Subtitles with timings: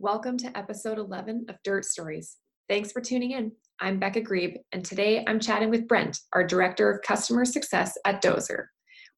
[0.00, 2.36] Welcome to episode 11 of Dirt Stories.
[2.68, 3.50] Thanks for tuning in.
[3.80, 8.22] I'm Becca Grieb, and today I'm chatting with Brent, our Director of Customer Success at
[8.22, 8.66] DOZR.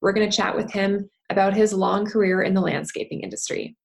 [0.01, 3.77] We're going to chat with him about his long career in the landscaping industry.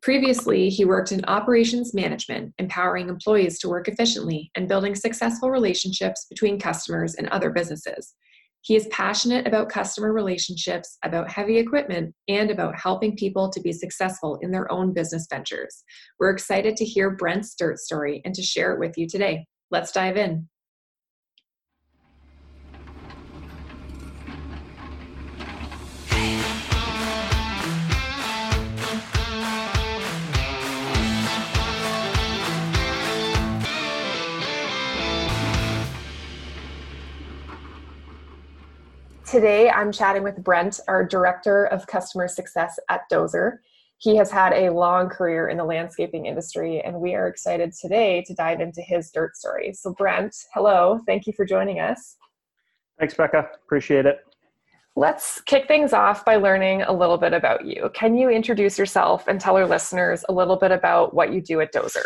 [0.00, 6.24] Previously, he worked in operations management, empowering employees to work efficiently and building successful relationships
[6.30, 8.14] between customers and other businesses.
[8.62, 13.72] He is passionate about customer relationships, about heavy equipment, and about helping people to be
[13.72, 15.82] successful in their own business ventures.
[16.18, 19.46] We're excited to hear Brent's dirt story and to share it with you today.
[19.70, 20.48] Let's dive in.
[39.30, 43.58] Today, I'm chatting with Brent, our Director of Customer Success at DOZR.
[43.98, 48.24] He has had a long career in the landscaping industry, and we are excited today
[48.26, 49.72] to dive into his dirt story.
[49.72, 50.98] So, Brent, hello.
[51.06, 52.16] Thank you for joining us.
[52.98, 53.50] Thanks, Becca.
[53.64, 54.18] Appreciate it.
[54.96, 57.88] Let's kick things off by learning a little bit about you.
[57.94, 61.60] Can you introduce yourself and tell our listeners a little bit about what you do
[61.60, 62.02] at DOZR?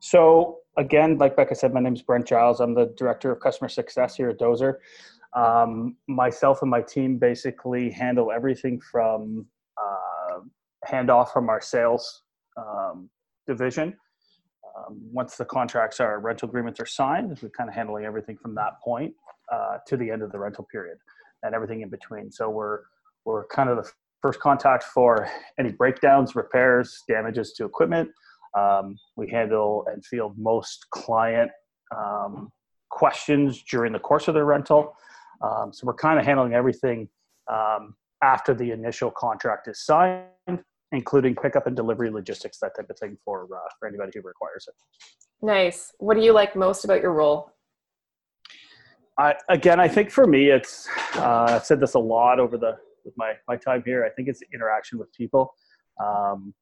[0.00, 2.60] So, again, like Becca said, my name is Brent Giles.
[2.60, 4.76] I'm the Director of Customer Success here at DOZR.
[5.34, 9.46] Um, myself and my team basically handle everything from
[9.78, 10.40] uh,
[10.86, 12.22] handoff from our sales
[12.56, 13.08] um,
[13.46, 13.96] division.
[14.76, 18.54] Um, once the contracts are rental agreements are signed, we're kind of handling everything from
[18.56, 19.14] that point
[19.52, 20.98] uh, to the end of the rental period
[21.42, 22.30] and everything in between.
[22.30, 22.80] So we're
[23.24, 28.08] we're kind of the first contact for any breakdowns, repairs, damages to equipment.
[28.58, 31.50] Um, we handle and field most client
[31.96, 32.50] um,
[32.90, 34.94] questions during the course of their rental.
[35.42, 37.08] Um, so we're kind of handling everything
[37.52, 40.62] um, after the initial contract is signed,
[40.92, 44.68] including pickup and delivery, logistics, that type of thing for uh, for anybody who requires
[44.68, 44.74] it.
[45.44, 45.92] Nice.
[45.98, 47.50] What do you like most about your role?
[49.18, 52.76] I, again, I think for me, it's uh, I've said this a lot over the
[53.04, 54.04] with my my time here.
[54.04, 55.54] I think it's interaction with people.
[56.02, 56.54] Um,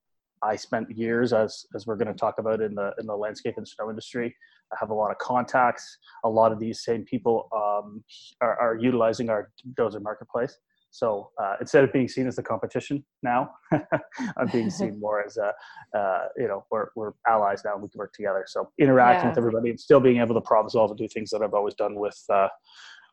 [0.43, 3.55] I spent years, as as we're going to talk about in the in the landscape
[3.57, 4.35] and snow industry,
[4.79, 5.99] have a lot of contacts.
[6.25, 8.05] A lot of these same people um,
[8.41, 10.59] are, are, utilizing our DOZR marketplace.
[10.91, 15.37] So uh, instead of being seen as the competition now, I'm being seen more as
[15.37, 15.53] a,
[15.97, 18.45] uh, you know, we're, we're allies now and we can work together.
[18.47, 19.29] So interacting yeah.
[19.31, 21.75] with everybody and still being able to problem solve and do things that I've always
[21.75, 22.49] done with, uh,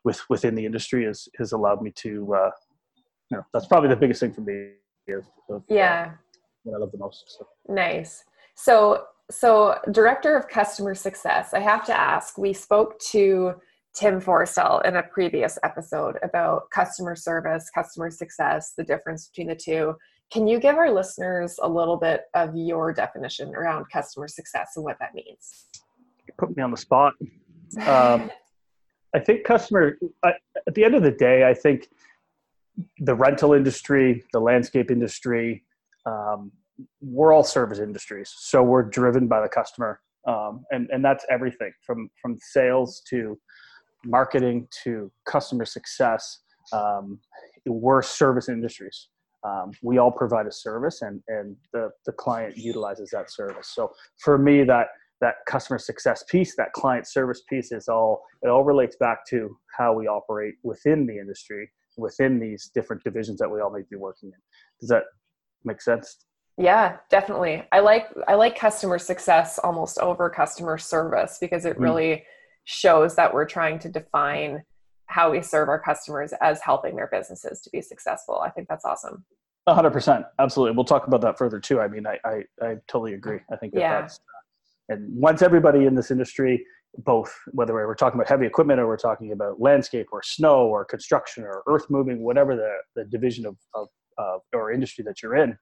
[0.04, 2.50] with within the industry has, has allowed me to, uh,
[3.30, 4.72] you know, that's probably the biggest thing for me.
[5.08, 6.12] Of, of, yeah.
[6.64, 7.38] what I love the most.
[7.38, 7.48] So.
[7.68, 8.24] Nice.
[8.54, 13.54] So so director of customer success i have to ask we spoke to
[13.94, 19.56] tim forstall in a previous episode about customer service customer success the difference between the
[19.56, 19.94] two.
[20.30, 24.84] Can you give our listeners a little bit of your definition around customer success and
[24.84, 25.68] what that means?
[26.36, 27.14] Put me on the spot.
[27.86, 28.30] Um,
[29.14, 30.34] i think customer I,
[30.66, 31.88] at the end of the day i think
[32.98, 35.64] the rental industry the landscape industry
[36.04, 36.52] um,
[37.00, 41.72] we're all service industries, so we're driven by the customer, um, and and that's everything
[41.84, 43.38] from from sales to
[44.04, 46.40] marketing to customer success.
[46.72, 47.18] Um,
[47.66, 49.08] we're service industries.
[49.44, 53.70] Um, we all provide a service, and and the the client utilizes that service.
[53.74, 54.88] So for me, that
[55.20, 59.56] that customer success piece, that client service piece, is all it all relates back to
[59.76, 63.96] how we operate within the industry, within these different divisions that we all may be
[63.96, 64.40] working in.
[64.80, 65.04] Does that
[65.64, 66.18] make sense?
[66.58, 67.62] Yeah, definitely.
[67.70, 71.82] I like I like customer success almost over customer service because it mm.
[71.82, 72.24] really
[72.64, 74.64] shows that we're trying to define
[75.06, 78.40] how we serve our customers as helping their businesses to be successful.
[78.44, 79.24] I think that's awesome.
[79.68, 80.26] hundred percent.
[80.38, 80.74] Absolutely.
[80.74, 81.80] We'll talk about that further too.
[81.80, 83.38] I mean, I, I, I totally agree.
[83.52, 84.00] I think that yeah.
[84.00, 86.64] that's, uh, and once everybody in this industry,
[86.98, 90.84] both whether we're talking about heavy equipment or we're talking about landscape or snow or
[90.84, 93.88] construction or earth moving, whatever the, the division of, of,
[94.18, 95.56] of or industry that you're in,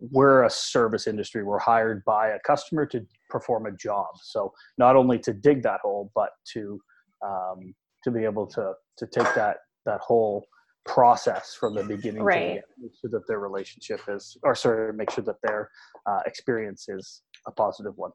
[0.00, 1.42] we're a service industry.
[1.42, 4.08] We're hired by a customer to perform a job.
[4.22, 6.80] So not only to dig that hole, but to
[7.24, 7.74] um,
[8.04, 10.46] to be able to to take that that whole
[10.86, 12.34] process from the beginning right.
[12.34, 15.70] to the end, make sure that their relationship is, or sorry, make sure that their
[16.06, 18.10] uh, experience is a positive one.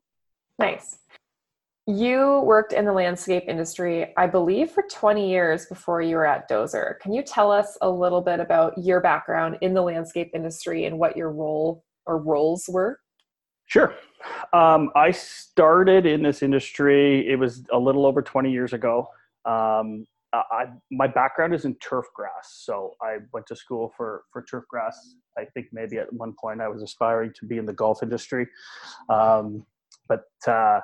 [0.59, 0.97] Nice.
[1.87, 6.49] You worked in the landscape industry, I believe, for 20 years before you were at
[6.49, 6.99] DOZR.
[6.99, 10.97] Can you tell us a little bit about your background in the landscape industry and
[10.97, 12.99] what your role or roles were?
[13.67, 13.93] Sure.
[14.51, 19.07] Um, I started in this industry, it was a little over 20 years ago.
[19.45, 24.41] Um, I my background is in turf grass, so I went to school for for
[24.41, 25.15] turf grass.
[25.37, 28.47] I think maybe at one point I was aspiring to be in the golf industry,
[29.07, 29.65] um,
[30.09, 30.81] but uh,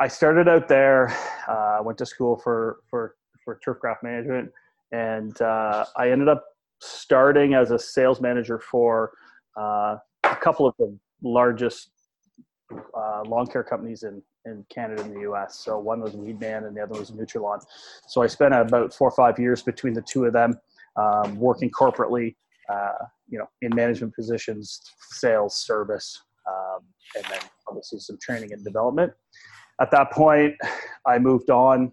[0.00, 1.14] I started out there.
[1.46, 4.50] Uh, went to school for for for turf grass management,
[4.92, 6.42] and uh, I ended up
[6.80, 9.12] starting as a sales manager for
[9.58, 11.90] uh, a couple of the largest
[12.72, 15.58] uh, lawn care companies in in Canada and the US.
[15.58, 17.60] So one was Weed Man and the other was Nutri-Lawn.
[18.08, 20.58] So I spent about four or five years between the two of them,
[20.96, 22.36] um, working corporately,
[22.72, 24.80] uh, you know, in management positions,
[25.10, 26.80] sales, service, um,
[27.16, 29.12] and then obviously some training and development.
[29.80, 30.54] At that point,
[31.06, 31.92] I moved on,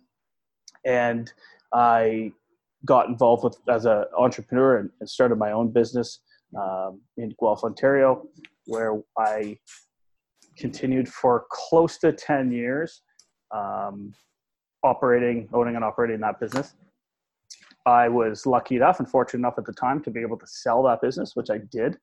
[0.85, 1.31] and
[1.73, 2.33] I
[2.85, 6.19] got involved with as an entrepreneur and, and, started my own business
[6.57, 8.27] um, in Guelph, Ontario,
[8.65, 9.57] where I
[10.57, 13.01] continued for close to 10 years
[13.51, 14.13] um,
[14.83, 16.75] operating, owning and operating that business.
[17.85, 20.83] I was lucky enough and fortunate enough at the time to be able to sell
[20.83, 21.97] that business, which I did.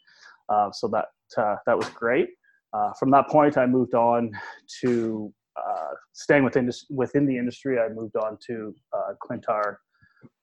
[0.48, 2.28] Uh, so that uh, that was great.
[2.72, 4.32] Uh, from that point, I moved on
[4.81, 7.78] to uh, staying within within the industry.
[7.78, 9.76] I moved on to uh, Clintar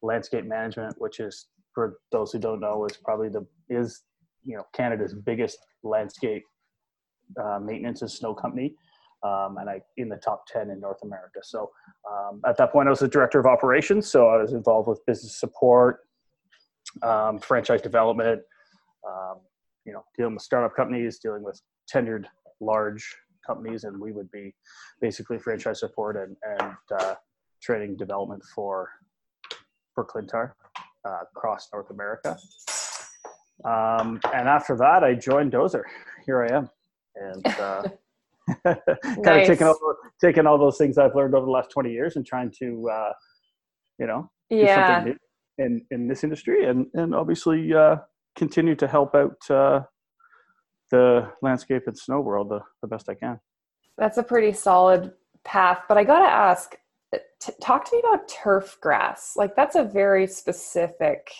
[0.01, 4.03] Landscape Management, which is for those who don't know, is probably the is
[4.43, 6.43] you know Canada's biggest landscape
[7.41, 8.75] uh, maintenance and snow company,
[9.23, 11.39] um, and I in the top ten in North America.
[11.43, 11.71] So
[12.09, 15.05] um, at that point, I was the director of operations, so I was involved with
[15.05, 15.99] business support,
[17.03, 18.41] um, franchise development,
[19.07, 19.39] um,
[19.85, 21.61] you know, dealing with startup companies, dealing with
[21.93, 22.25] tenured
[22.59, 23.15] large
[23.51, 24.53] companies, and we would be
[24.99, 27.15] basically franchise support and and uh,
[27.61, 28.89] training development for
[29.93, 30.51] for Clintar
[31.07, 32.37] uh, across North America.
[33.65, 35.83] Um, and after that, I joined DOZR.
[36.25, 36.69] Here I am
[37.15, 37.83] and uh,
[38.65, 38.79] kind
[39.19, 39.41] nice.
[39.41, 42.25] of taking all taking all those things I've learned over the last twenty years and
[42.25, 43.11] trying to uh,
[43.99, 45.05] you know yeah
[45.57, 47.97] in in this industry and and obviously uh,
[48.35, 49.81] continue to help out uh,
[50.91, 53.39] the landscape and snow world the, the best I can.
[53.97, 56.75] That's a pretty solid path, but I got to ask,
[57.39, 59.33] t- talk to me about turf grass.
[59.35, 61.31] Like that's a very specific.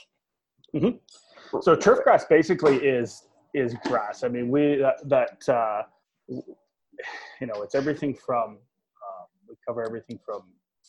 [0.76, 1.60] Mm-hmm.
[1.62, 4.24] So turf grass basically is is grass.
[4.24, 5.84] I mean, we that, that uh,
[6.30, 10.44] you know, it's everything from um, we cover everything from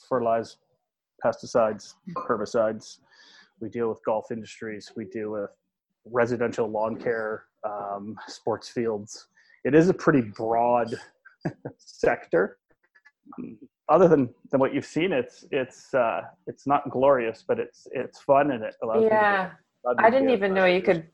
[0.09, 0.59] fertilize,
[1.25, 2.99] pesticides, herbicides.
[3.61, 4.93] We deal with golf industries.
[4.97, 5.50] We deal with
[6.04, 9.28] residential lawn care, um, sports fields.
[9.64, 10.94] It is a pretty broad
[11.78, 12.58] sector.
[13.88, 18.20] Other than, than what you've seen, it's it's uh, it's not glorious, but it's it's
[18.20, 19.04] fun and it allows.
[19.04, 19.50] Yeah,
[19.99, 21.06] I didn't even know you could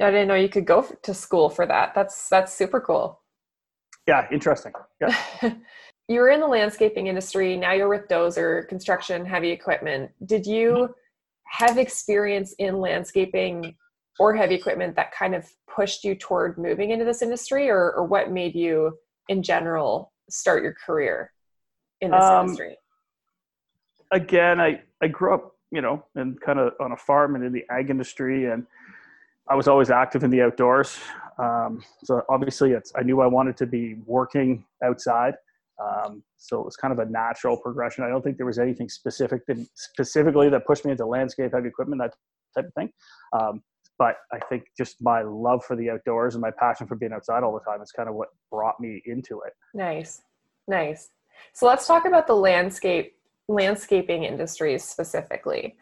[0.00, 1.94] I didn't know you could go to school for that.
[1.94, 3.20] That's that's super cool.
[4.06, 4.72] Yeah, interesting.
[5.00, 5.16] Yeah.
[6.08, 7.56] you were in the landscaping industry.
[7.56, 10.12] Now you're with DOZR, construction, heavy equipment.
[10.26, 10.94] Did you
[11.46, 13.74] have experience in landscaping
[14.18, 18.04] or heavy equipment that kind of pushed you toward moving into this industry, or, or
[18.04, 18.96] what made you,
[19.28, 21.32] in general, start your career
[22.00, 22.76] in this um, industry?
[24.12, 27.52] Again, I I grew up, you know, and kind of on a farm and in
[27.52, 28.66] the ag industry, and
[29.48, 30.98] I was always active in the outdoors.
[31.38, 35.34] Um, so obviously, it's I knew I wanted to be working outside.
[35.78, 38.02] Um, so it was kind of a natural progression.
[38.02, 41.68] I don't think there was anything specific that specifically that pushed me into landscape, heavy
[41.68, 42.14] equipment, that
[42.56, 42.90] type of thing.
[43.98, 47.42] But I think just my love for the outdoors and my passion for being outside
[47.42, 49.52] all the time is kind of what brought me into it.
[49.74, 50.22] Nice,
[50.68, 51.10] nice.
[51.52, 53.14] So let's talk about the landscape
[53.48, 55.76] landscaping industries specifically.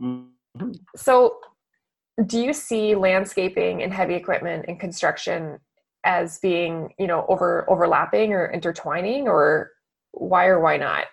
[0.00, 0.72] Mm-hmm.
[0.96, 1.38] So
[2.26, 5.58] do you see landscaping and heavy equipment and construction
[6.04, 9.70] as being you know over overlapping or intertwining or
[10.12, 11.04] why or why not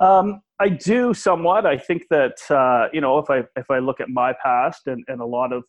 [0.00, 4.00] um, i do somewhat i think that uh, you know if i if i look
[4.00, 5.64] at my past and, and a lot of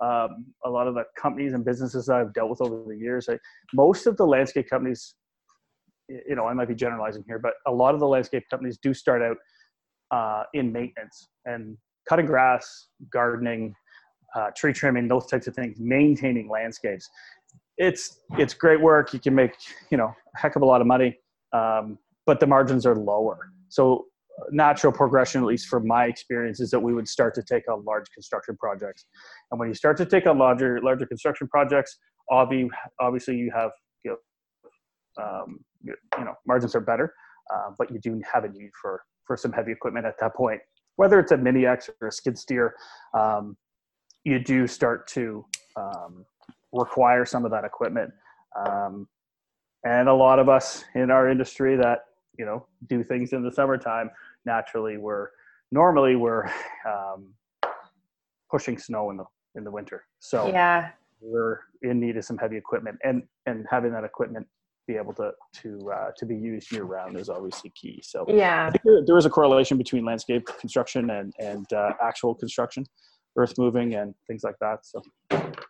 [0.00, 3.38] um, a lot of the companies and businesses i've dealt with over the years I,
[3.74, 5.14] most of the landscape companies
[6.08, 8.94] you know i might be generalizing here but a lot of the landscape companies do
[8.94, 9.36] start out
[10.10, 11.76] uh, in maintenance and
[12.08, 13.74] cutting grass gardening
[14.34, 17.08] uh, tree trimming, those types of things, maintaining landscapes.
[17.78, 19.12] It's it's great work.
[19.12, 19.54] You can make
[19.90, 21.18] you know a heck of a lot of money,
[21.52, 23.50] um, but the margins are lower.
[23.68, 24.06] So
[24.50, 27.84] natural progression, at least from my experience, is that we would start to take on
[27.84, 29.06] large construction projects.
[29.50, 31.98] And when you start to take on larger larger construction projects,
[32.30, 33.70] obviously you have
[34.04, 34.16] you
[35.18, 37.14] know, um, you know margins are better,
[37.52, 40.60] uh, but you do have a need for for some heavy equipment at that point.
[40.96, 42.74] Whether it's a mini X or a skid steer,
[43.18, 43.56] um,
[44.24, 45.44] you do start to
[45.76, 46.24] um,
[46.72, 48.12] require some of that equipment.
[48.66, 49.08] Um,
[49.84, 52.00] and a lot of us in our industry that
[52.40, 54.08] you know do things in the summertime
[54.44, 55.28] naturally we're
[55.72, 56.46] normally we're
[56.88, 57.34] um,
[58.50, 60.04] pushing snow in the in the winter.
[60.18, 64.46] So yeah, we're in need of some heavy equipment, and and having that equipment
[64.86, 65.32] be able to
[65.62, 68.00] to uh, to be used year round is obviously key.
[68.02, 72.84] So yeah, there, there is a correlation between landscape construction and and uh, actual construction,
[73.36, 74.80] earth moving and things like that.
[74.84, 75.02] So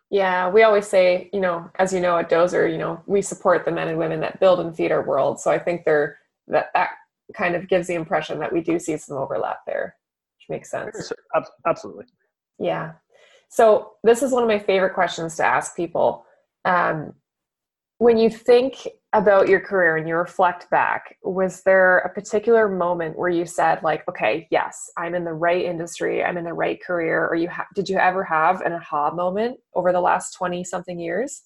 [0.09, 3.63] yeah, we always say, you know, as you know at DOZR, you know, we support
[3.63, 5.39] the men and women that build and feed our world.
[5.39, 6.17] So I think there
[6.51, 6.91] that that
[7.35, 9.95] kind of gives the impression that we do see some overlap there,
[10.37, 11.11] which makes sense.
[11.65, 12.05] Absolutely.
[12.59, 12.93] Yeah.
[13.49, 16.25] So this is one of my favorite questions to ask people.
[16.65, 17.13] Um,
[17.97, 23.17] when you think about your career and you reflect back, was there a particular moment
[23.17, 26.81] where you said, like, okay, yes, I'm in the right industry, I'm in the right
[26.81, 30.63] career, or you ha- did you ever have an aha moment over the last 20
[30.63, 31.43] something years?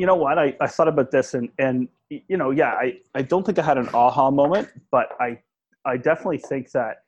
[0.00, 0.38] You know what?
[0.38, 3.62] I, I thought about this and, and, you know, yeah, I, I don't think I
[3.62, 5.38] had an aha moment, but I,
[5.84, 7.02] I definitely think that,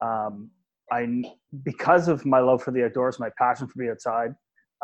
[0.00, 0.50] um,
[0.92, 1.24] I,
[1.64, 4.30] because of my love for the outdoors, my passion for being outside,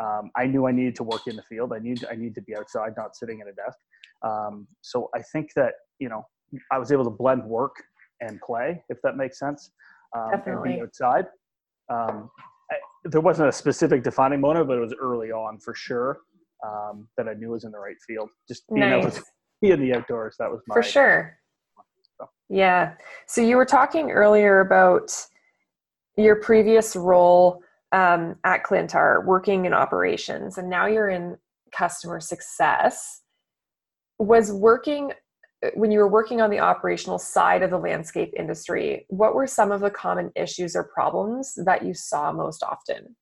[0.03, 1.71] um, I knew I needed to work in the field.
[1.73, 3.77] I need I need to be outside, not sitting at a desk.
[4.23, 6.25] Um, so I think that you know
[6.69, 7.75] I was able to blend work
[8.19, 9.71] and play, if that makes sense,
[10.17, 10.71] um, Definitely.
[10.71, 11.27] and be outside.
[11.89, 12.29] Um,
[12.69, 16.19] I, there wasn't a specific defining moment, but it was early on for sure
[16.65, 18.29] um, that I knew was in the right field.
[18.47, 19.03] Just being nice.
[19.03, 19.23] able to
[19.61, 21.37] be in the outdoors, that was my for sure.
[22.17, 22.29] So.
[22.49, 22.93] Yeah.
[23.27, 25.11] So you were talking earlier about
[26.17, 31.37] your previous role um, at Clintar working in operations and now you're in
[31.71, 33.21] customer success.
[34.19, 35.11] Was working
[35.75, 39.71] when you were working on the operational side of the landscape industry, what were some
[39.71, 43.15] of the common issues or problems that you saw most often?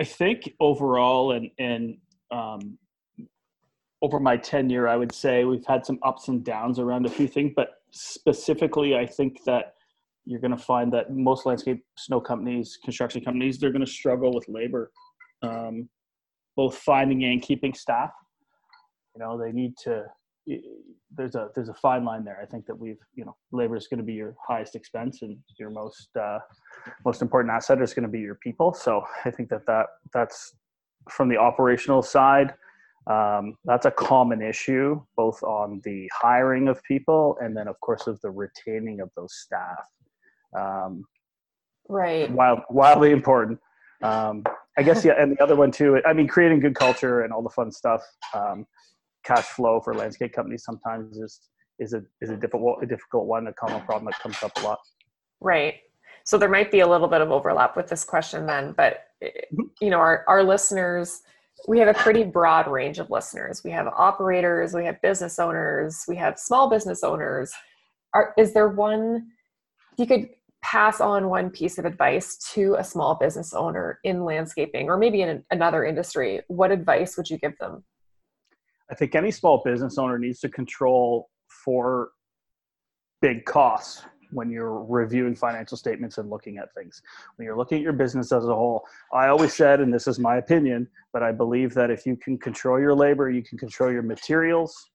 [0.00, 1.96] I think overall, and and
[2.30, 2.78] um,
[4.02, 7.28] over my tenure, I would say we've had some ups and downs around a few
[7.28, 9.74] things, but specifically, I think that
[10.26, 14.34] you're going to find that most landscape snow companies, construction companies, they're going to struggle
[14.34, 14.90] with labor,
[15.42, 15.88] um,
[16.56, 18.10] both finding and keeping staff.
[19.14, 20.04] You know, they need to.
[21.16, 22.38] There's a there's a fine line there.
[22.42, 25.36] I think that we've you know labor is going to be your highest expense and
[25.58, 26.38] your most uh,
[27.04, 28.74] most important asset is going to be your people.
[28.74, 30.56] So I think that that that's
[31.10, 32.54] from the operational side.
[33.06, 38.06] Um, that's a common issue, both on the hiring of people and then, of course,
[38.06, 39.86] of the retaining of those staff.
[40.58, 41.04] Um,
[41.88, 42.30] right.
[42.30, 43.60] Wild, wildly important.
[44.02, 44.42] Um,
[44.76, 46.00] I guess yeah, and the other one too.
[46.04, 48.02] I mean, creating good culture and all the fun stuff.
[48.34, 48.66] Um,
[49.24, 51.40] cash flow for landscape companies sometimes is
[51.78, 54.60] is a is a difficult a difficult one, a common problem that comes up a
[54.60, 54.78] lot.
[55.40, 55.74] Right.
[56.24, 59.62] So there might be a little bit of overlap with this question then, but mm-hmm.
[59.80, 61.22] you know, our our listeners,
[61.68, 63.62] we have a pretty broad range of listeners.
[63.64, 67.52] We have operators, we have business owners, we have small business owners.
[68.14, 69.26] Are, is there one
[69.98, 70.28] you could
[70.64, 75.20] pass on one piece of advice to a small business owner in landscaping or maybe
[75.20, 77.84] in another industry, what advice would you give them?
[78.90, 82.10] I think any small business owner needs to control four
[83.22, 87.00] big costs when you're reviewing financial statements and looking at things.
[87.36, 90.18] When you're looking at your business as a whole, I always said, and this is
[90.18, 93.92] my opinion, but I believe that if you can control your labor, you can control
[93.92, 94.90] your materials,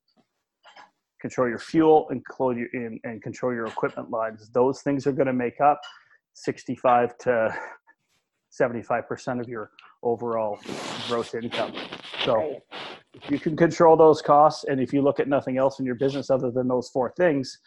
[1.22, 2.24] control your fuel and,
[3.22, 4.50] control your equipment lines.
[4.50, 5.81] Those things are going to make up
[6.34, 7.58] 65 to
[8.51, 9.72] 75% of your
[10.03, 10.60] overall
[11.08, 11.74] gross income.
[12.24, 12.62] So
[13.30, 16.30] you can control those costs and if you look at nothing else in your business
[16.30, 17.60] other than those four things,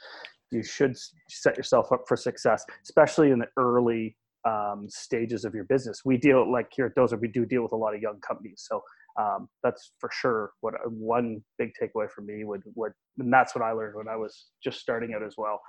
[0.50, 0.96] you should
[1.28, 6.04] set yourself up for success, especially in the early um, stages of your business.
[6.04, 8.66] We deal like here at DOZR, we do deal with a lot of young companies.
[8.68, 8.82] So
[9.18, 13.62] um, that's for sure what one big takeaway for me would would and that's what
[13.62, 15.60] I learned when I was just starting out as well.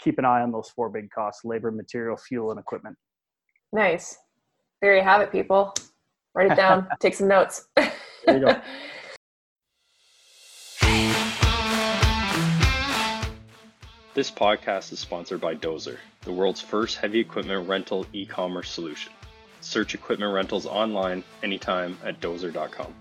[0.00, 2.96] Keep an eye on those four big costs: labor, material, fuel, and equipment.
[3.72, 4.18] Nice.
[4.80, 5.74] There you have it, people.
[6.34, 6.88] Write it down.
[7.00, 7.68] Take some notes.
[14.14, 19.10] This podcast is sponsored by DOZR, the world's first heavy equipment rental e commerce solution.
[19.62, 22.94] Search equipment rentals online anytime at dozr.com.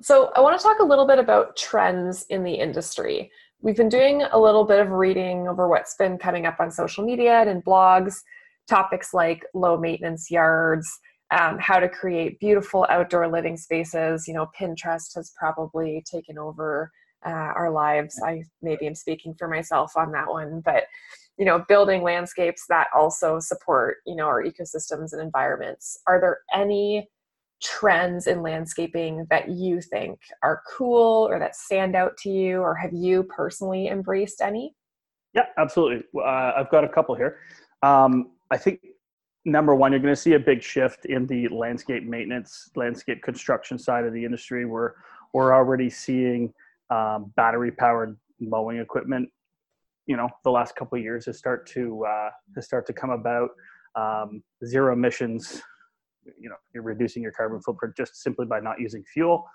[0.00, 3.30] So, I want to talk a little bit about trends in the industry.
[3.60, 7.04] We've been doing a little bit of reading over what's been coming up on social
[7.04, 8.22] media and in blogs,
[8.66, 10.90] topics like low maintenance yards,
[11.30, 14.26] um, how to create beautiful outdoor living spaces.
[14.26, 16.90] You know, Pinterest has probably taken over
[17.24, 18.20] uh, our lives.
[18.24, 20.84] I maybe am speaking for myself on that one, but
[21.38, 25.98] you know, building landscapes that also support you know our ecosystems and environments.
[26.06, 27.08] Are there any
[27.62, 32.74] trends in landscaping that you think are cool or that stand out to you, or
[32.74, 34.74] have you personally embraced any?
[35.34, 36.04] Yeah, absolutely.
[36.16, 37.38] Uh, I've got a couple here.
[37.82, 38.80] Um, I think
[39.44, 43.78] number one, you're going to see a big shift in the landscape maintenance, landscape construction
[43.78, 44.64] side of the industry.
[44.64, 44.92] We're
[45.32, 46.52] we're already seeing
[46.90, 49.28] um, battery powered mowing equipment.
[50.06, 53.10] You know, the last couple of years has start to uh, has start to come
[53.10, 53.50] about.
[53.96, 55.62] Um, zero emissions.
[56.38, 59.48] You know, you're reducing your carbon footprint just simply by not using fuel.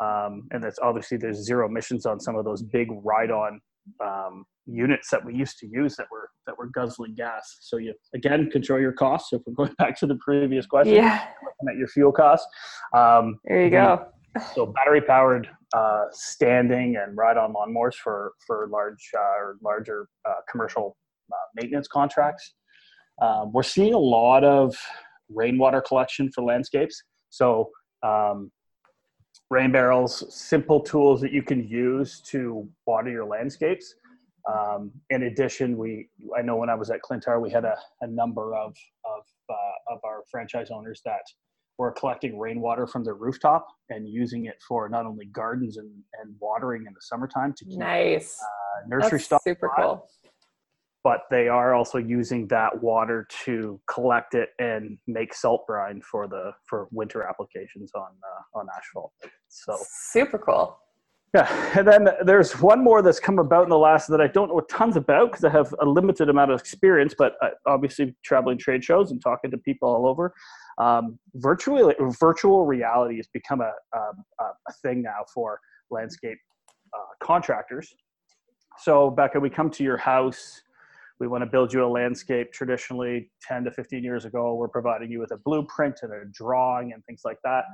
[0.00, 3.60] Um, and that's obviously there's zero emissions on some of those big ride-on
[4.02, 7.58] um, units that we used to use that were that were guzzling gas.
[7.60, 9.30] So you again control your costs.
[9.30, 12.46] So if we're going back to the previous question, yeah, looking at your fuel costs.
[12.94, 14.06] Um, there you go.
[14.54, 20.08] So battery powered uh, standing and ride on lawnmowers for for large uh, or larger
[20.28, 20.96] uh, commercial
[21.32, 22.54] uh, maintenance contracts.
[23.22, 24.76] Um, we're seeing a lot of
[25.28, 27.02] rainwater collection for landscapes.
[27.30, 27.70] So
[28.02, 28.50] um,
[29.50, 33.94] rain barrels, simple tools that you can use to water your landscapes.
[34.52, 38.06] Um, in addition, we I know when I was at Clintar, we had a, a
[38.06, 41.22] number of of, uh, of our franchise owners that
[41.78, 45.90] were collecting rainwater from their rooftop and using it for not only gardens and,
[46.22, 50.08] and watering in the summertime to keep nice uh, nursery That's stock super alive, cool.
[51.02, 56.28] But they are also using that water to collect it and make salt brine for
[56.28, 59.12] the for winter applications on uh, on asphalt.
[59.48, 59.76] So
[60.10, 60.78] super cool.
[61.34, 64.48] Yeah, and then there's one more that's come about in the last that I don't
[64.48, 68.56] know tons about because I have a limited amount of experience, but uh, obviously traveling
[68.56, 70.32] trade shows and talking to people all over.
[70.78, 75.60] Um, virtual virtual reality has become a, a, a thing now for
[75.90, 76.38] landscape
[76.94, 77.94] uh, contractors.
[78.78, 80.62] So Becca, we come to your house.
[81.20, 82.52] We want to build you a landscape.
[82.52, 86.92] Traditionally, 10 to 15 years ago, we're providing you with a blueprint and a drawing
[86.92, 87.64] and things like that.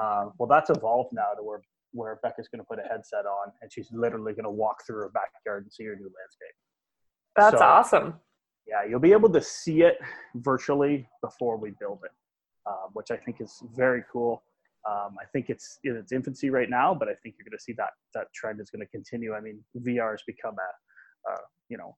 [0.00, 1.60] Um, well, that's evolved now to where
[1.92, 4.96] where Becca's going to put a headset on and she's literally going to walk through
[5.00, 6.54] her backyard and see your new landscape.
[7.36, 8.20] That's So- awesome.
[8.66, 9.98] Yeah, you'll be able to see it
[10.36, 12.12] virtually before we build it,
[12.66, 14.44] um, which I think is very cool.
[14.88, 17.62] Um, I think it's in its infancy right now, but I think you're going to
[17.62, 19.34] see that that trend is going to continue.
[19.34, 21.36] I mean, VR has become a, uh,
[21.68, 21.96] you know,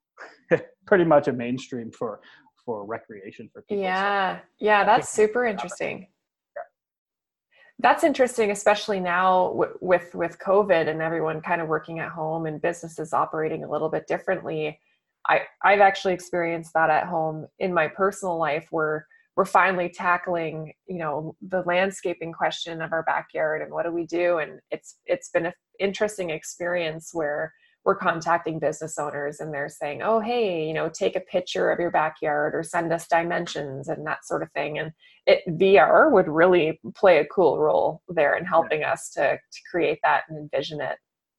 [0.87, 2.21] pretty much a mainstream for
[2.65, 3.83] for recreation for people.
[3.83, 6.07] So, Yeah, yeah, that's super interesting.
[7.83, 12.47] That's interesting, especially now w- with with COVID and everyone kind of working at home
[12.47, 14.79] and businesses operating a little bit differently.
[15.29, 20.73] I I've actually experienced that at home in my personal life where we're finally tackling
[20.87, 24.99] you know the landscaping question of our backyard and what do we do and it's
[25.07, 27.53] it's been an interesting experience where
[27.85, 31.79] we're contacting business owners and they're saying oh hey you know take a picture of
[31.81, 34.93] your backyard or send us dimensions and that sort of thing and
[35.27, 39.99] it VR would really play a cool role there in helping us to, to create
[40.03, 40.97] that and envision it.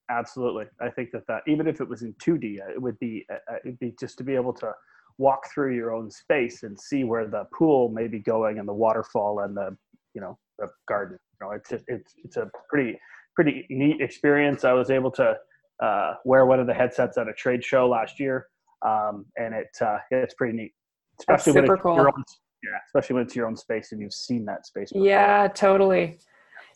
[0.09, 3.25] Absolutely, I think that that even if it was in 2D, uh, it would be
[3.31, 4.71] uh, uh, it'd be just to be able to
[5.17, 8.73] walk through your own space and see where the pool may be going and the
[8.73, 9.75] waterfall and the
[10.13, 11.17] you know the garden.
[11.39, 12.99] You know, it's it's it's a pretty
[13.33, 14.65] pretty neat experience.
[14.65, 15.35] I was able to
[15.81, 18.47] uh, wear one of the headsets at a trade show last year,
[18.85, 20.73] um, and it uh, it's pretty neat,
[21.19, 21.95] especially when it's cool.
[21.95, 22.23] your own
[22.63, 24.91] yeah, especially when it's your own space and you've seen that space.
[24.91, 25.05] Before.
[25.05, 26.19] Yeah, totally.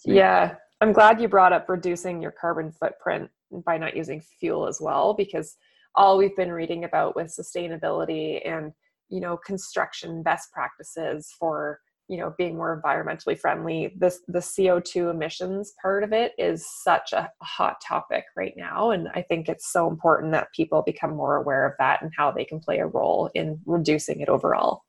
[0.03, 0.55] Yeah.
[0.81, 3.29] I'm glad you brought up reducing your carbon footprint
[3.65, 5.55] by not using fuel as well, because
[5.95, 8.73] all we've been reading about with sustainability and,
[9.09, 15.11] you know, construction best practices for, you know, being more environmentally friendly, this the CO2
[15.11, 18.91] emissions part of it is such a hot topic right now.
[18.91, 22.31] And I think it's so important that people become more aware of that and how
[22.31, 24.83] they can play a role in reducing it overall.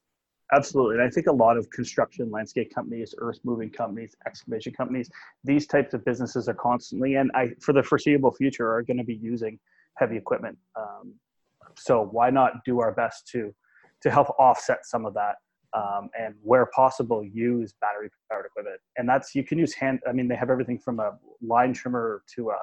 [0.53, 0.95] Absolutely.
[0.95, 5.11] And I think a lot of construction, landscape companies, earth moving companies, excavation companies,
[5.45, 9.05] these types of businesses are constantly, and I, for the foreseeable future, are going to
[9.05, 9.59] be using
[9.97, 10.57] heavy equipment.
[10.75, 11.15] Um,
[11.77, 13.55] so why not do our best to,
[14.03, 15.37] to help offset some of that?
[15.75, 18.81] Um, and where possible, use battery powered equipment.
[18.97, 22.23] And that's, you can use hand, I mean, they have everything from a line trimmer
[22.37, 22.59] to a,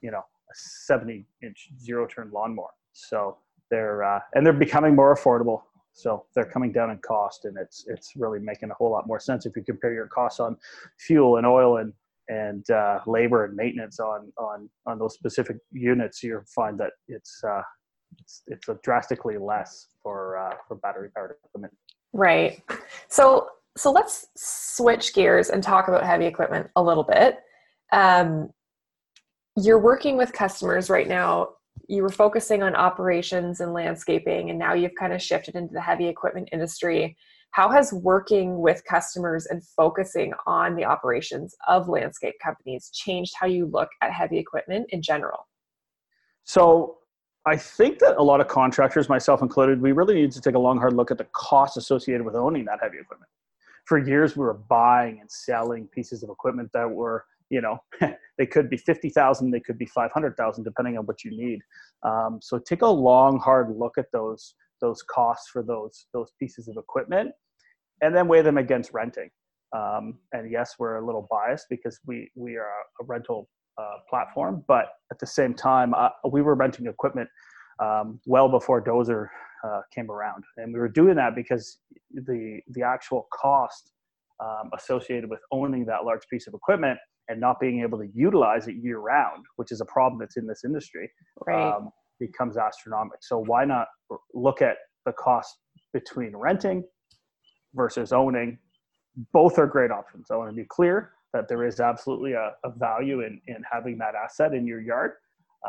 [0.00, 2.70] you know, a 70 inch zero turn lawnmower.
[2.92, 3.38] So
[3.70, 5.62] they're, uh, and they're becoming more affordable.
[5.94, 9.20] So they're coming down in cost, and it's it's really making a whole lot more
[9.20, 10.56] sense if you compare your costs on
[10.98, 11.92] fuel and oil and
[12.28, 16.22] and uh, labor and maintenance on on on those specific units.
[16.22, 17.62] You'll find that it's uh,
[18.18, 21.72] it's it's drastically less for uh, for battery powered equipment.
[22.14, 22.62] Right.
[23.08, 27.40] So so let's switch gears and talk about heavy equipment a little bit.
[27.92, 28.50] Um,
[29.56, 31.48] you're working with customers right now.
[31.88, 35.80] You were focusing on operations and landscaping, and now you've kind of shifted into the
[35.80, 37.16] heavy equipment industry.
[37.50, 43.46] how has working with customers and focusing on the operations of landscape companies changed how
[43.46, 45.48] you look at heavy equipment in general?
[46.44, 46.98] So
[47.46, 50.58] I think that a lot of contractors, myself included, we really need to take a
[50.58, 53.30] long, hard look at the costs associated with owning that heavy equipment.
[53.84, 57.78] For years, we were buying and selling pieces of equipment that were, you know,
[58.38, 61.60] they could be 50,000, they could be 500,000, depending on what you need.
[62.02, 66.68] Um, so take a long, hard look at those those costs for those those pieces
[66.68, 67.32] of equipment,
[68.02, 69.30] and then weigh them against renting.
[69.74, 72.68] Um, and yes, we're a little biased because we we are
[73.00, 73.48] a rental
[73.78, 77.28] uh, platform, but at the same time, uh, we were renting equipment
[77.80, 79.28] um, well before DOZR
[79.64, 81.78] uh, came around, and we were doing that because
[82.12, 83.92] the the actual cost
[84.40, 88.68] um, associated with owning that large piece of equipment and not being able to utilize
[88.68, 91.10] it year round, which is a problem that's in this industry,
[91.46, 91.74] right.
[91.74, 93.16] um, becomes astronomical.
[93.22, 93.88] So why not
[94.34, 95.56] look at the cost
[95.92, 96.84] between renting
[97.74, 98.58] versus owning?
[99.32, 100.26] Both are great options.
[100.30, 103.98] I want to be clear that there is absolutely a, a value in, in having
[103.98, 105.12] that asset in your yard.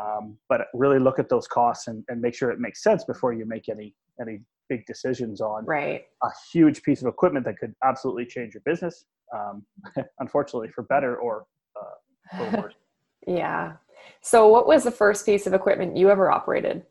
[0.00, 3.32] Um, but really look at those costs and, and make sure it makes sense before
[3.32, 6.04] you make any any big decisions on right.
[6.22, 9.04] a huge piece of equipment that could absolutely change your business.
[9.34, 9.64] Um,
[10.20, 11.46] unfortunately, for better or
[11.80, 12.74] uh, for worse.
[13.26, 13.72] yeah.
[14.20, 16.84] So, what was the first piece of equipment you ever operated?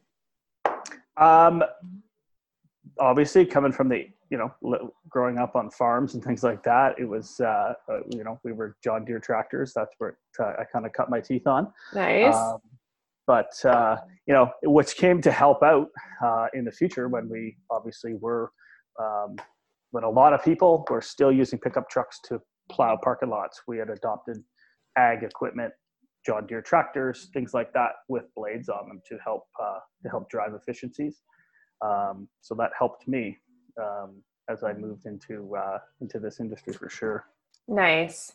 [1.17, 1.63] Um,
[2.99, 7.05] obviously, coming from the you know, growing up on farms and things like that, it
[7.05, 9.71] was, uh, uh, you know, we were John Deere tractors.
[9.75, 11.71] That's where uh, I kind of cut my teeth on.
[11.93, 12.35] Nice.
[12.35, 12.59] Um,
[13.27, 15.89] but, uh, you know, which came to help out
[16.23, 18.51] uh, in the future when we obviously were,
[18.99, 19.35] um,
[19.91, 23.77] when a lot of people were still using pickup trucks to plow parking lots, we
[23.77, 24.43] had adopted
[24.97, 25.73] ag equipment,
[26.25, 30.29] John Deere tractors, things like that with blades on them to help, uh, to help
[30.29, 31.21] drive efficiencies.
[31.83, 33.37] Um, so that helped me
[33.81, 37.25] um, as I moved into uh, into this industry for sure.
[37.67, 38.33] Nice.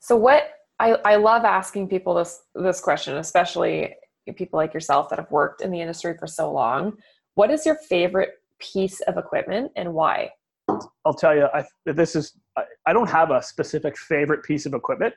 [0.00, 3.94] So what I, I love asking people this this question, especially
[4.36, 6.96] people like yourself that have worked in the industry for so long.
[7.34, 10.30] What is your favorite piece of equipment and why?
[11.04, 14.74] I'll tell you, I, this is I, I don't have a specific favorite piece of
[14.74, 15.14] equipment,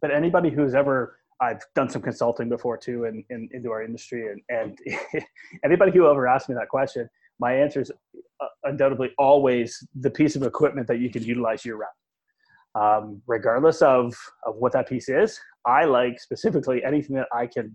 [0.00, 4.28] but anybody who's ever I've done some consulting before too in, in into our industry
[4.30, 4.78] and, and
[5.64, 7.08] anybody who ever asked me that question,
[7.40, 7.90] my answer is
[8.40, 11.92] uh, undoubtedly always the piece of equipment that you can utilize year round.
[12.76, 14.14] Um, regardless of,
[14.46, 17.72] of what that piece is, I like specifically anything that I can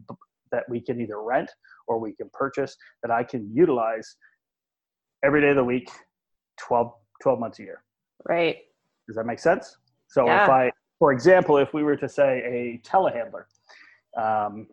[0.52, 1.52] that we can either rent
[1.88, 4.16] or we can purchase that I can utilize
[5.24, 5.90] every day of the week,
[6.60, 7.84] 12, 12 months a year.
[8.28, 8.58] Right.
[9.08, 9.76] Does that make sense?
[10.08, 10.44] So yeah.
[10.44, 13.46] if I, for example, if we were to say a telehandler,
[14.18, 14.68] um,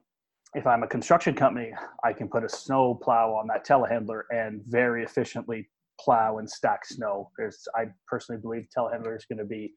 [0.54, 1.72] if I'm a construction company,
[2.04, 6.84] I can put a snow plow on that telehandler and very efficiently plow and stack
[6.84, 7.30] snow.
[7.38, 9.72] There's, I personally believe telehandler is going to be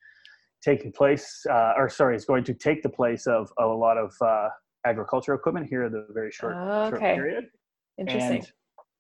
[0.62, 3.98] taking place, uh, or sorry, is going to take the place of, of a lot
[3.98, 4.50] of uh,
[4.86, 6.90] agriculture equipment here in the very short, okay.
[6.90, 7.46] short period.
[7.98, 8.38] Interesting.
[8.38, 8.52] And,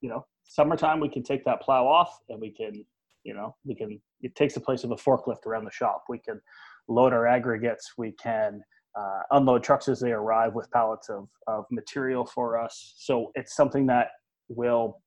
[0.02, 2.86] you know, summertime we can take that plow off and we can,
[3.24, 6.04] you know, we can, it takes the place of a forklift around the shop.
[6.08, 6.40] We can
[6.88, 7.94] load our aggregates.
[7.98, 8.62] We can,
[8.98, 12.96] uh, unload trucks as they arrive with pallets of, of material for us.
[12.98, 14.08] So it's something that
[14.48, 15.02] will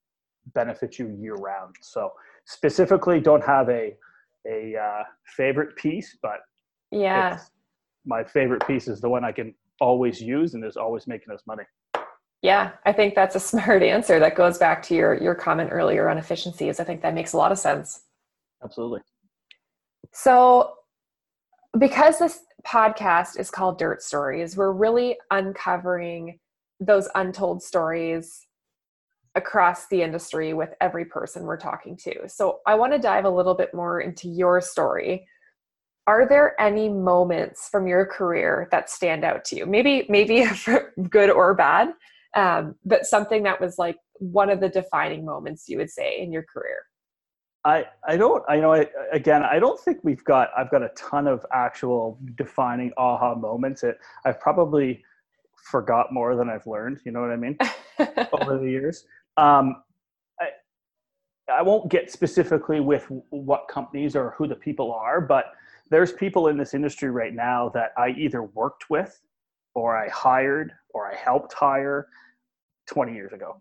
[0.54, 1.74] benefit you year round.
[1.80, 2.10] So
[2.46, 3.94] specifically, don't have a
[4.46, 5.02] a uh,
[5.36, 6.38] favorite piece, but
[6.90, 7.38] yeah,
[8.06, 11.42] my favorite piece is the one I can always use and is always making us
[11.46, 11.64] money.
[12.42, 14.18] Yeah, I think that's a smart answer.
[14.18, 16.80] That goes back to your your comment earlier on efficiencies.
[16.80, 18.02] I think that makes a lot of sense.
[18.62, 19.00] Absolutely.
[20.12, 20.74] So,
[21.76, 26.38] because this podcast is called Dirt Stories, we're really uncovering
[26.80, 28.46] those untold stories
[29.34, 32.28] across the industry with every person we're talking to.
[32.28, 35.26] So I want to dive a little bit more into your story.
[36.06, 39.66] Are there any moments from your career that stand out to you?
[39.66, 40.46] Maybe maybe
[41.10, 41.92] good or bad,
[42.34, 46.32] um, but something that was like one of the defining moments you would say in
[46.32, 46.87] your career.
[47.64, 50.90] I, I don't I know I, again I don't think we've got I've got a
[50.90, 53.82] ton of actual defining aha moments.
[53.82, 55.04] It I've probably
[55.56, 57.00] forgot more than I've learned.
[57.04, 57.58] You know what I mean?
[58.32, 59.04] Over the years,
[59.36, 59.82] um,
[60.40, 60.50] I
[61.52, 65.52] I won't get specifically with what companies or who the people are, but
[65.90, 69.20] there's people in this industry right now that I either worked with,
[69.74, 72.08] or I hired, or I helped hire
[72.88, 73.56] 20 years ago,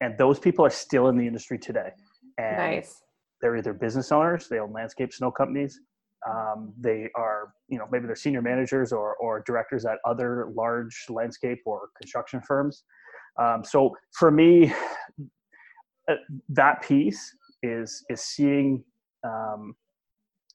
[0.00, 1.92] and those people are still in the industry today.
[2.38, 3.02] And nice
[3.40, 5.80] they're either business owners, they own landscape snow companies,
[6.28, 11.06] um, they are, you know, maybe they're senior managers or, or directors at other large
[11.08, 12.84] landscape or construction firms.
[13.40, 14.72] Um, so for me,
[16.10, 16.14] uh,
[16.48, 18.84] that piece is is seeing
[19.24, 19.74] um,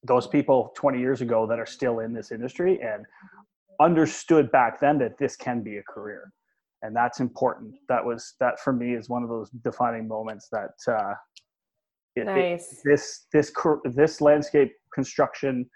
[0.03, 3.05] those people 20 years ago that are still in this industry and
[3.79, 6.31] understood back then that this can be a career
[6.81, 10.71] and that's important that was that for me is one of those defining moments that
[10.87, 11.13] uh
[12.15, 12.71] it, nice.
[12.71, 13.51] It, this this
[13.93, 15.69] this landscape construction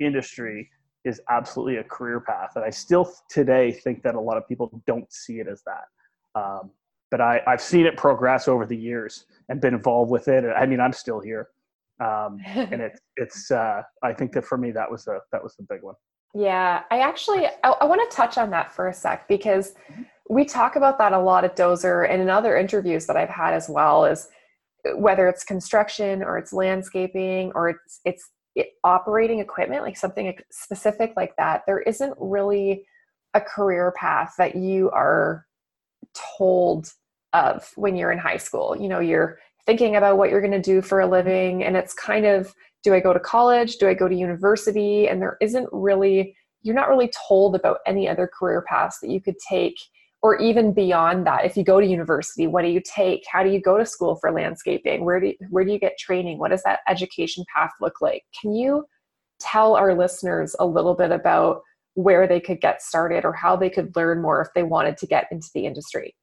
[0.00, 0.68] industry
[1.04, 4.82] is absolutely a career path and i still today think that a lot of people
[4.86, 6.70] don't see it as that um,
[7.10, 10.66] but I, i've seen it progress over the years and been involved with it i
[10.66, 11.48] mean i'm still here
[12.00, 15.56] um, and it, it's uh, i think that for me that was a that was
[15.56, 15.94] the big one
[16.34, 20.02] yeah i actually i, I want to touch on that for a sec because mm-hmm.
[20.28, 23.54] we talk about that a lot at DOZR and in other interviews that i've had
[23.54, 24.28] as well is
[24.94, 28.30] whether it's construction or it's landscaping or it's it's
[28.82, 32.84] operating equipment like something specific like that there isn't really
[33.34, 35.46] a career path that you are
[36.14, 36.92] told
[37.32, 38.76] of when you're in high school.
[38.78, 41.92] You know you're thinking about what you're going to do for a living and it's
[41.92, 43.76] kind of do i go to college?
[43.76, 45.08] Do i go to university?
[45.08, 49.20] And there isn't really you're not really told about any other career paths that you
[49.20, 49.76] could take
[50.22, 53.24] or even beyond that if you go to university what do you take?
[53.30, 55.04] How do you go to school for landscaping?
[55.04, 56.38] Where do you, where do you get training?
[56.38, 58.24] What does that education path look like?
[58.40, 58.84] Can you
[59.40, 61.62] tell our listeners a little bit about
[61.94, 65.06] where they could get started or how they could learn more if they wanted to
[65.06, 66.14] get into the industry?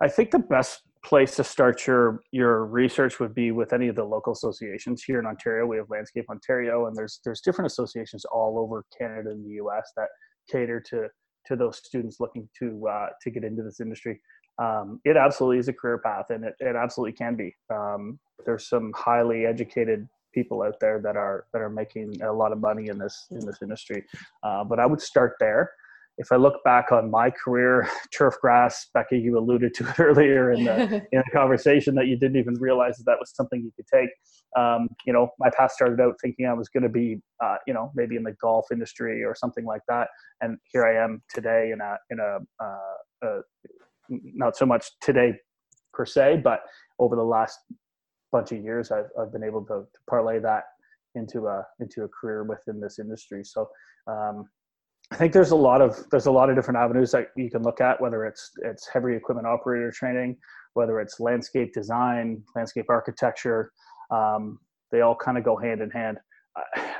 [0.00, 3.96] I think the best place to start your your research would be with any of
[3.96, 5.02] the local associations.
[5.02, 9.30] Here in ontario we have landscape ontario and there's there's different associations all over canada
[9.30, 10.08] and the us that
[10.50, 11.08] cater to
[11.48, 14.20] to those students looking to uh, to get into this industry.
[14.58, 17.54] Um, it absolutely is a career path, and it, it absolutely can be.
[17.70, 22.52] Um, there's some highly educated people out there that are that are making a lot
[22.52, 24.04] of money in this in this industry.
[24.42, 25.72] Uh, but I would start there
[26.18, 30.52] if I look back on my career, turf grass, Becky, you alluded to it earlier
[30.52, 33.72] in the in the conversation that you didn't even realize that that was something you
[33.76, 34.10] could take.
[34.56, 37.74] Um, you know, my path started out thinking I was going to be, uh, you
[37.74, 40.08] know, maybe in the golf industry or something like that,
[40.40, 43.40] and here I am today in a in a, uh, a
[44.10, 45.34] not so much today
[45.92, 46.60] per se, but
[46.98, 47.58] over the last
[48.32, 50.64] bunch of years, I've I've been able to, to parlay that
[51.14, 53.44] into a into a career within this industry.
[53.44, 53.68] So
[54.08, 54.48] um,
[55.10, 57.62] I think there's a lot of there's a lot of different avenues that you can
[57.62, 60.36] look at, whether it's it's heavy equipment operator training,
[60.74, 63.72] whether it's landscape design, landscape architecture.
[64.10, 64.58] Um,
[64.92, 66.18] they all kind of go hand in hand.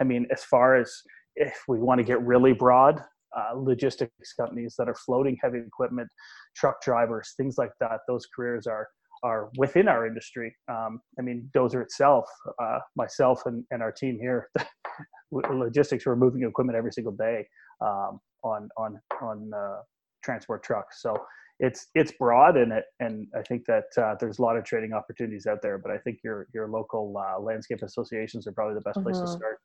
[0.01, 0.93] I mean, as far as
[1.37, 3.03] if we want to get really broad,
[3.37, 6.09] uh, logistics companies that are floating heavy equipment,
[6.57, 8.01] truck drivers, things like that.
[8.09, 8.89] Those careers are
[9.23, 10.55] are within our industry.
[10.69, 12.27] Um, I mean, DOZR itself,
[12.63, 14.51] uh, myself and, and our team here,
[15.33, 17.47] logistics, we're moving equipment every single day
[17.81, 19.79] um, on on on uh,
[20.23, 21.03] transport trucks.
[21.03, 21.17] So
[21.61, 24.93] it's it's broad and it and I think that uh, there's a lot of trading
[24.93, 25.79] opportunities out there.
[25.79, 29.05] But I think your your local uh, landscape associations are probably the best mm-hmm.
[29.05, 29.37] place to mm-hmm.
[29.37, 29.59] start.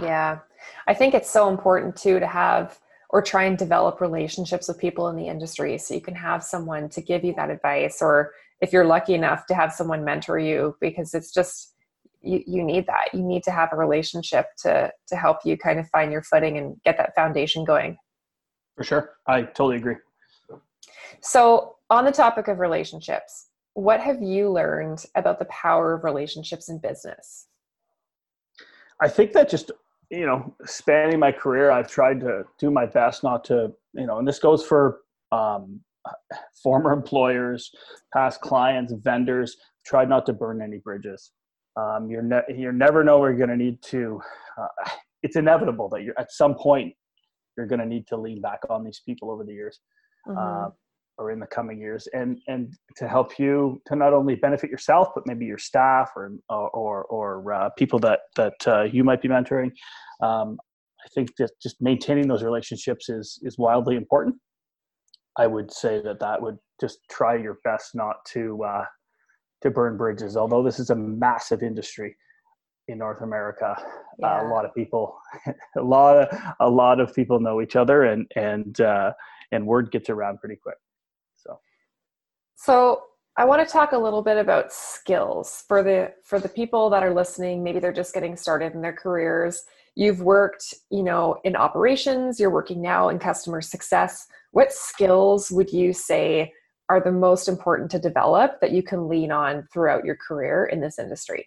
[0.00, 0.38] Yeah,
[0.86, 2.78] I think it's so important too to have
[3.12, 6.88] or try and develop relationships with people in the industry so you can have someone
[6.88, 10.76] to give you that advice or if you're lucky enough to have someone mentor you
[10.80, 11.74] because it's just
[12.22, 13.08] you, you need that.
[13.12, 16.56] You need to have a relationship to to help you kind of find your footing
[16.56, 17.98] and get that foundation going.
[18.76, 19.10] For sure.
[19.26, 19.96] I totally agree.
[21.20, 26.68] So on the topic of relationships what have you learned about the power of relationships
[26.68, 27.46] in business?
[29.00, 29.70] I think that just
[30.10, 34.18] you know spanning my career i've tried to do my best not to you know
[34.18, 34.98] and this goes for
[35.32, 35.80] um,
[36.62, 37.70] former employers
[38.12, 39.56] past clients vendors.
[39.84, 41.32] Try not to burn any bridges
[41.76, 44.20] um, you're ne- you never know where you're going to need to.
[44.60, 44.90] Uh,
[45.22, 46.92] it's inevitable that you're at some point
[47.56, 49.80] you're going to need to lean back on these people over the years,
[50.26, 50.38] mm-hmm.
[50.38, 50.70] uh,
[51.18, 55.08] or in the coming years, and and to help you to not only benefit yourself
[55.14, 59.28] but maybe your staff or or or uh, people that that uh, you might be
[59.28, 59.70] mentoring.
[60.22, 60.58] Um,
[61.04, 64.36] I think that just maintaining those relationships is is wildly important.
[65.36, 68.84] I would say that that would just try your best not to uh,
[69.62, 70.36] to burn bridges.
[70.36, 72.16] Although this is a massive industry
[72.88, 73.76] in North America,
[74.18, 74.40] yeah.
[74.40, 75.16] uh, a lot of people,
[75.76, 79.12] a lot of a lot of people know each other, and and uh,
[79.52, 80.78] and word gets around pretty quick.
[81.36, 81.58] So,
[82.56, 83.02] so
[83.36, 87.02] I want to talk a little bit about skills for the for the people that
[87.02, 87.62] are listening.
[87.62, 89.62] Maybe they're just getting started in their careers.
[89.94, 92.40] You've worked, you know, in operations.
[92.40, 94.26] You're working now in customer success.
[94.52, 96.52] What skills would you say
[96.88, 100.80] are the most important to develop that you can lean on throughout your career in
[100.80, 101.46] this industry?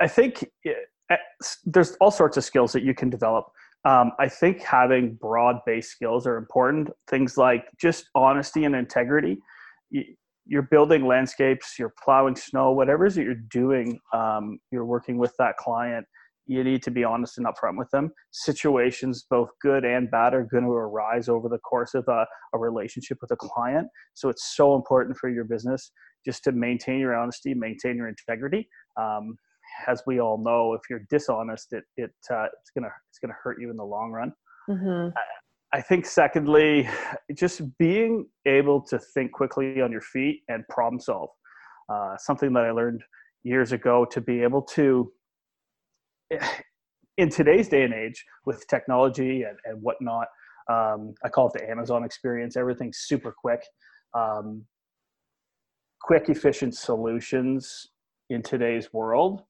[0.00, 1.16] I think eh,
[1.64, 3.46] there's all sorts of skills that you can develop.
[3.84, 6.90] Um, I think having broad based skills are important.
[7.08, 9.38] Things like just honesty and integrity.
[10.52, 14.84] You, you're building landscapes, you're plowing snow, whatever it is that you're doing, um, you're
[14.84, 16.06] working with that client.
[16.46, 18.10] You need to be honest and upfront with them.
[18.32, 22.58] Situations, both good and bad, are going to arise over the course of a, a
[22.58, 23.86] relationship with a client.
[24.14, 25.92] So it's so important for your business
[26.24, 28.68] just to maintain your honesty, maintain your integrity.
[29.00, 29.36] Um,
[29.86, 33.60] as we all know, if you're dishonest, it, it uh, it's gonna it's gonna hurt
[33.60, 34.32] you in the long run.
[34.68, 35.16] Mm-hmm.
[35.74, 36.86] I think secondly,
[37.34, 41.30] just being able to think quickly on your feet and problem solve.
[41.88, 43.02] Uh, something that I learned
[43.42, 45.10] years ago to be able to,
[47.16, 50.26] in today's day and age with technology and, and whatnot,
[50.70, 52.56] um, I call it the Amazon experience.
[52.56, 53.62] Everything's super quick.
[54.14, 54.66] Um,
[56.02, 57.88] quick, efficient solutions
[58.28, 59.42] in today's world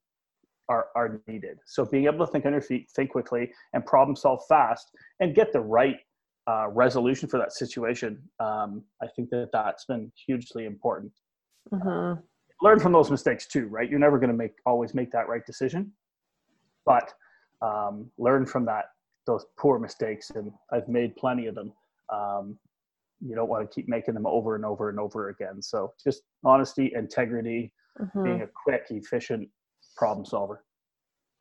[0.68, 1.58] are, are needed.
[1.66, 4.86] So being able to think on your feet, think quickly, and problem solve fast,
[5.18, 5.96] and get the right
[6.48, 8.18] uh, resolution for that situation.
[8.40, 11.12] Um, I think that that's been hugely important.
[11.72, 12.20] Mm-hmm.
[12.60, 13.88] Learn from those mistakes too, right?
[13.88, 15.92] You're never going to make always make that right decision,
[16.86, 17.12] but
[17.60, 18.86] um, learn from that
[19.26, 21.72] those poor mistakes, and I've made plenty of them.
[22.12, 22.58] Um,
[23.20, 25.62] you don't want to keep making them over and over and over again.
[25.62, 28.24] So just honesty, integrity, mm-hmm.
[28.24, 29.48] being a quick, efficient
[29.96, 30.64] problem solver.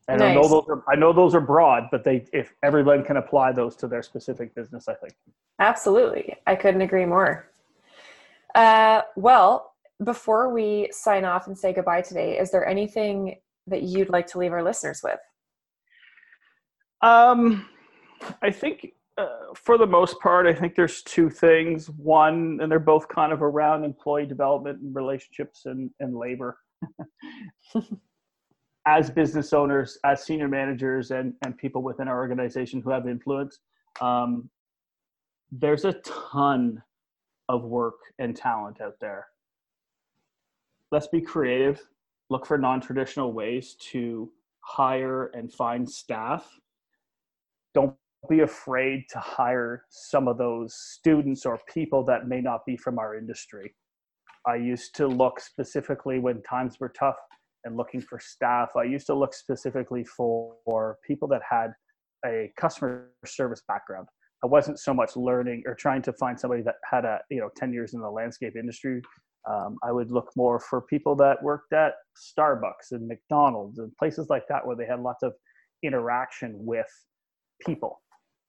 [0.07, 0.31] And nice.
[0.31, 3.51] I know those are I know those are broad, but they if everyone can apply
[3.51, 5.13] those to their specific business, I think.
[5.59, 6.35] Absolutely.
[6.47, 7.49] I couldn't agree more.
[8.55, 13.35] Uh, well, before we sign off and say goodbye today, is there anything
[13.67, 15.19] that you'd like to leave our listeners with?
[17.01, 17.67] Um,
[18.41, 21.89] I think uh, for the most part, I think there's two things.
[21.89, 26.57] One, and they're both kind of around employee development and relationships and, and labor.
[28.87, 33.59] as business owners, as senior managers, and, and people within our organization who have influence,
[33.99, 34.49] um,
[35.51, 36.81] there's a ton
[37.49, 39.27] of work and talent out there.
[40.91, 41.81] Let's be creative,
[42.29, 46.47] look for non traditional ways to hire and find staff.
[47.73, 47.95] Don't
[48.29, 52.99] be afraid to hire some of those students or people that may not be from
[52.99, 53.73] our industry.
[54.45, 57.17] I used to look specifically when times were tough
[57.63, 60.55] and looking for staff, I used to look specifically for,
[61.05, 61.73] people that had
[62.25, 64.07] a customer service background.
[64.43, 67.49] I wasn't so much learning or trying to find somebody that had a you know
[67.55, 69.01] 10 years in the landscape industry.
[69.49, 74.27] Um, I would look more for people that worked at Starbucks and McDonald's and places
[74.29, 75.33] like that where they had lots of
[75.83, 76.87] interaction with
[77.65, 78.01] people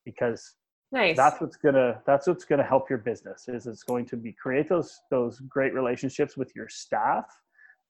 [0.04, 0.54] because
[0.90, 1.16] nice.
[1.16, 4.68] that's what's gonna that's what's gonna help your business is it's going to be create
[4.68, 7.24] those those great relationships with your staff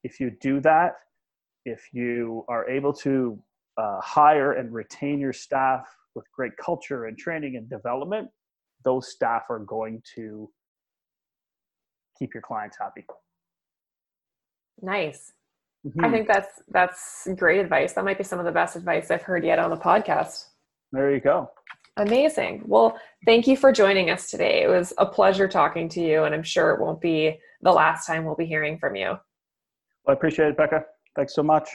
[0.04, 0.94] if you do that
[1.64, 3.38] if you are able to
[3.76, 8.28] uh, hire and retain your staff with great culture and training and development,
[8.84, 10.50] those staff are going to
[12.18, 13.04] keep your clients happy.
[14.80, 15.32] Nice.
[15.86, 16.04] Mm-hmm.
[16.04, 17.92] I think that's that's great advice.
[17.94, 20.44] That might be some of the best advice I've heard yet on the podcast.
[20.92, 21.50] There you go.
[21.96, 22.62] Amazing.
[22.66, 24.62] Well, thank you for joining us today.
[24.62, 28.06] It was a pleasure talking to you, and I'm sure it won't be the last
[28.06, 29.08] time we'll be hearing from you.
[29.08, 29.18] Well,
[30.08, 30.84] I appreciate it, Becca.
[31.14, 31.68] Thanks so much.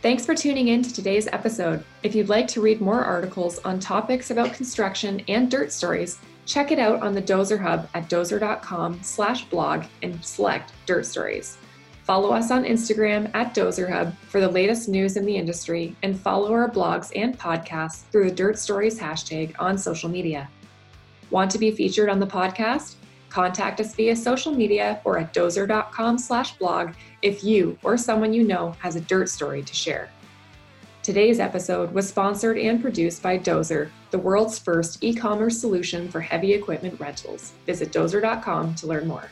[0.00, 1.84] Thanks for tuning in to today's episode.
[2.02, 6.70] If you'd like to read more articles on topics about construction and dirt stories, check
[6.70, 11.58] it out on the DOZR Hub at dozr.com slash blog and select Dirt Stories.
[12.04, 16.18] Follow us on Instagram at DOZR Hub for the latest news in the industry and
[16.18, 20.48] follow our blogs and podcasts through the Dirt Stories hashtag on social media.
[21.30, 22.94] Want to be featured on the podcast?
[23.28, 28.44] Contact us via social media or at dozr.com slash blog if you or someone you
[28.44, 30.10] know has a dirt story to share.
[31.02, 36.20] Today's episode was sponsored and produced by DOZR, the world's first e commerce solution for
[36.20, 37.52] heavy equipment rentals.
[37.64, 39.30] Visit dozr.com to learn more.